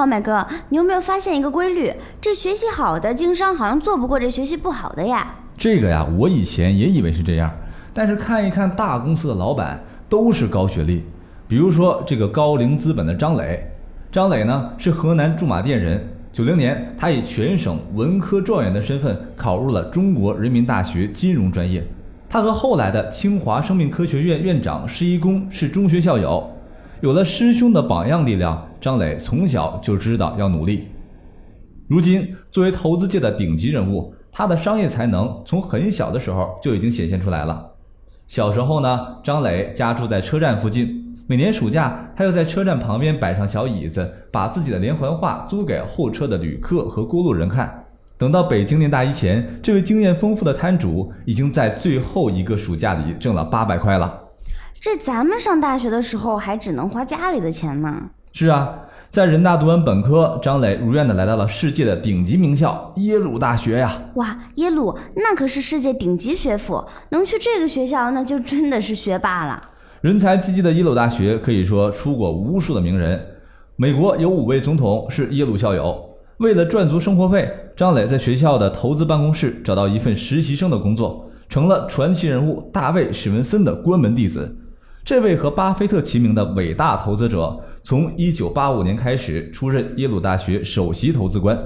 [0.00, 1.92] 浩麦哥，你有没有发现一个规律？
[2.22, 5.34] 这学习好的经商好像做不过这学习不好的呀。
[5.58, 7.52] 这个呀，我以前也以为是这样，
[7.92, 9.78] 但是看一看大公司的老板
[10.08, 11.04] 都是高学历，
[11.46, 13.62] 比如说这个高瓴资本的张磊。
[14.10, 21.86] 张磊呢是河南驻马店人，九零年他以全省文科状元的身份考入了中国人民大学金融专业。
[22.26, 26.50] 他和后来的清华生命科学院院长施一公是中学校友。
[27.00, 30.88] 有了师兄的榜样力量，张磊从小就知道要努力。
[31.88, 37.66] 如今，作为投资界的顶级人物，他的商业才能从很小的时候就已经显现出来了。
[38.26, 41.16] 小时候呢，张磊家住在车站附近。
[41.26, 47.82] 每年暑假，他又在车站旁边摆上小椅子，把自己的连环画租给候车的旅客和过路人看。
[48.18, 54.20] 等到北京念大一前，这位经验丰富的摊主已经在最后一个暑假里挣了八百块了。
[54.80, 58.02] 这咱们上大学的时候还只能花家里的钱呢。
[58.32, 58.78] 是啊，
[59.10, 64.04] 在人大读完本科，张磊如愿的来到了世界的顶级名校耶鲁大学呀！
[64.14, 69.62] 哇，耶鲁那可是世界顶级学府，能去这个学校，那就真的是学霸了。
[70.00, 73.20] 人才济济的耶鲁大学可以说出过无数的名人，
[73.76, 76.02] 美国有五位总统是耶鲁校友。
[76.38, 84.56] 为了赚足生活费，张磊在学校的投资办公室找到一份实习生的工作，成了传奇人物大卫·史文森的关门弟子。
[85.04, 91.58] 这位和巴菲特齐名的伟大投资者，从1985年开始出任耶鲁大学首席投资官。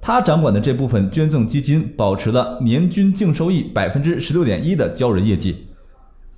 [0.00, 5.66] 他掌管的这部分捐赠基金保持了年均净收益百分之十六点一的骄人业绩。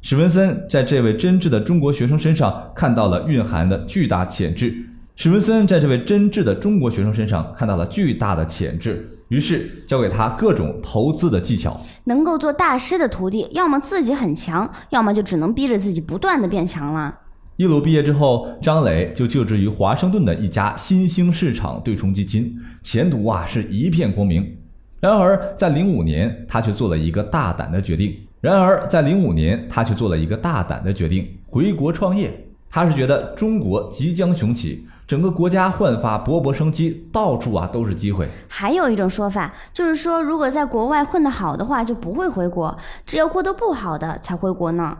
[0.01, 4.88] 史文森在这位真挚的中国学生身上看到了蕴含的巨大潜质。
[5.21, 11.77] 史文森在这位真挚的中国学生身上看到了巨大的潜质，于是教给他各种投资的技巧。
[12.05, 17.13] 能够做大师的徒弟，要么自己很强，要么就只能逼着自己不断的变强了。
[17.57, 24.57] 耶鲁毕业之后，张磊就就职于华盛顿的一家新兴市场对冲基金，前途啊是一片光明。
[25.01, 28.15] 然而，在零五年，他却做了一个大胆的决定。
[28.41, 32.45] 然而，在零五年，他却做了一个大胆的决定，回国创业。
[32.79, 38.29] 他是觉得中国即将雄起，整个国家焕发勃勃生机，到处啊都是机会。
[38.47, 42.73] 还有一种说法，就是说如果在国外混得好的话，就不会回国；
[43.05, 44.97] 只有过得不好的才回国呢。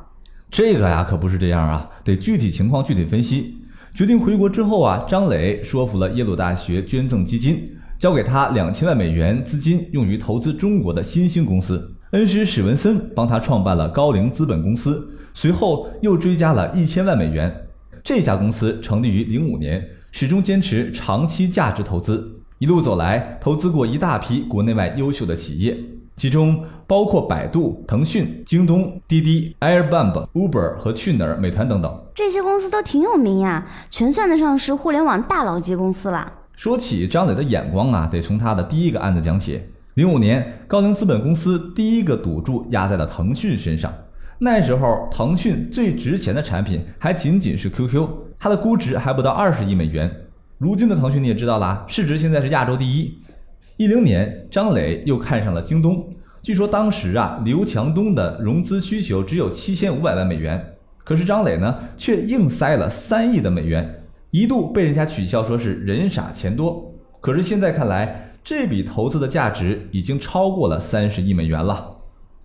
[0.51, 3.63] 这个呀，可不是这样啊，得具体情况具体分析。
[3.95, 11.95] 决定回国之后啊，张磊说服了耶鲁大学捐赠基金，交给他两千万美元资金，用于投资中国的新兴公司。
[12.11, 17.68] 恩师史文森帮他创办了高瓴资本公司，随后又追加了一千万美元。
[18.09, 22.41] 这家公司成立于零五年，始终坚持长期价值投资。
[22.59, 25.77] 一路走来，投资过一大批国内外优秀的企业，
[26.17, 32.03] 其中包括百度、腾讯、京东、滴滴、Airbnb、Uber 和去哪儿、美团等等。
[32.15, 36.33] 这些公司都挺有名呀，全算得上是互联网大佬级公司了。
[36.57, 39.61] 说起张磊的眼光啊，得从他的第一个案子讲起。
[39.97, 43.93] 零五年，高瓴资本公司第一个赌注压在了腾讯身上。
[44.41, 50.09] 那时候，腾讯最值钱的产品还仅仅是 QQ，它的估值还不到二十亿美元。
[50.59, 53.19] 如今的腾讯你也知道啦，市值现在是亚洲第一。
[53.77, 56.09] 一零年，张磊又看上了京东。
[56.41, 66.95] 据说当时啊，刘强东的融资需求只有七千五百万美元，可是张磊呢，却硬塞了三亿的美元，一度被人家取笑说是人傻钱多。
[67.21, 71.98] 可是现在看来，这笔投资的价值已经超过了三十亿美元了。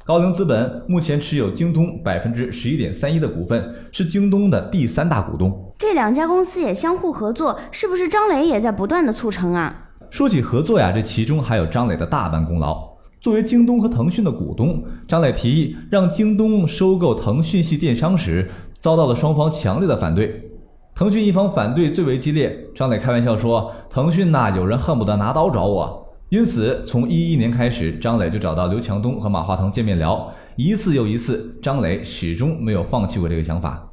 [0.05, 5.73] 高瓴资本目前持有京东百分之十一点三一的股份，是京东的第三大股东。
[5.77, 9.91] 这两家公司也相互合作，是不是张磊也在不断的促成啊？
[10.09, 12.85] 说起合作呀，这其中还有张磊的大半功劳。
[13.21, 20.51] 作为京东和腾讯的股东，张磊提议让京东收购腾讯系电商时，遭到了双方强烈的反对。
[20.93, 26.01] 腾讯一方反对最为激烈，张磊开玩笑说：“腾讯呐，有人恨不得拿刀找我。”
[26.33, 33.91] 因此，从一一年开始，张磊就找到刘强东和马化腾见面聊，一次又一次，张磊始终没有放弃过这个想法。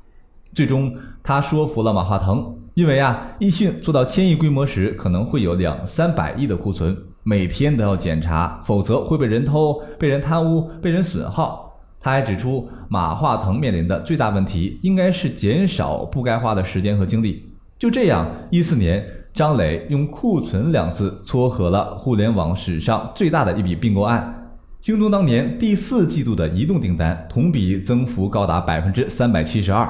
[0.55, 0.91] 最终，
[1.23, 11.79] 他说服了马化腾，因为啊，易迅做到千亿规模时，可能会有两三百亿的库存，每天都要检查，否则会被人偷、被人贪污、被人损耗。
[12.01, 17.53] 他还指出，马化腾面临的最大问题应该是减少不该花的时间和精力。
[17.79, 24.37] 就这样，一四年，张磊用“库存”两字撮合了互联网史上最大的一笔并购案。
[24.81, 29.89] 京东当年第四季度的移动订单同比增幅高达百分之三百七十二。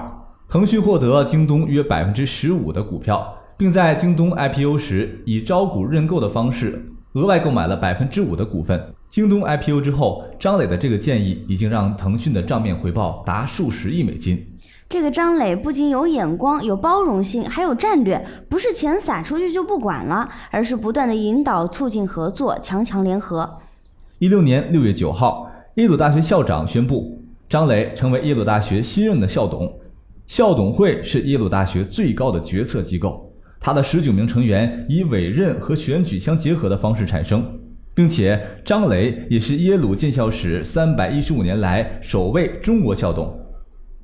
[0.48, 8.92] 腾讯获得京东约百分之十五的股票，并在京东 IPO 时以招股认购的方式额外购买了百分之五的股份。
[9.08, 14.44] 京东 IPO 之后，张磊的这个建议已经让腾讯的账面回报达数十亿美金。
[14.90, 23.48] 这个张磊不仅有眼光、有包容性，还有战略，不是钱撒出去就不管了，而是不断的引导、促进合作，强强联合。
[24.18, 29.72] 一六年六月九号，耶鲁大学校长宣布，张磊成为耶鲁大学新任的校董。
[30.26, 37.48] 校董会是耶鲁大学最高的决策机构，他的十九名成员以委任和选举相结合的方式产生，
[37.94, 43.38] 并且张磊也是耶鲁建校史三百一十五年来首位中国校董。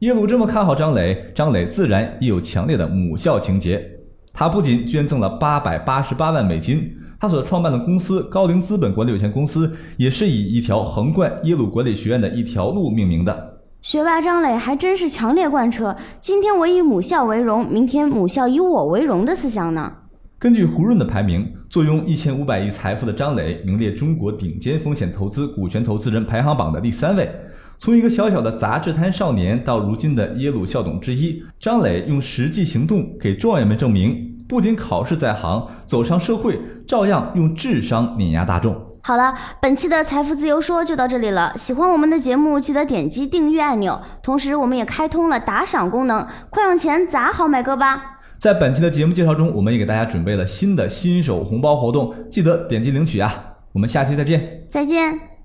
[0.01, 3.83] 耶鲁这么看好张磊，张磊自然也有强烈的母校情节。
[4.31, 6.93] 他不仅捐赠了八百八十八万美金。
[7.19, 13.57] 他所创办的公司高瓴资本管理有限公司，也是以一条横贯耶鲁管理学院的一条路命名的。
[13.81, 19.91] 学霸张磊还真是强烈贯彻“今天我以母校为荣，明天母校以我为荣”的思想呢。
[20.39, 27.35] 根据胡润的排名，坐拥一千五百亿财富的张磊，名列中国顶尖风险投资股权投资人排行榜的第三位。
[27.79, 34.35] 从一个小小的杂志摊少年，到如今的耶鲁校董之一，张磊用实际行动给状元们证明。
[34.49, 38.75] 不仅考试在行，走上社会照样用智商碾压大众。
[39.03, 41.53] 好了，本期的财富自由说就到这里了。
[41.57, 44.01] 喜欢我们的节目，记得点击订阅按钮。
[44.23, 48.21] 同时，我们也开通了打赏功能，快用钱砸好买哥吧！
[48.39, 53.33] 在本期的节目介绍中，我们也给大家准备了新的新手红包活动，记得点击领取啊！
[53.73, 55.36] 我们下期再见，再见。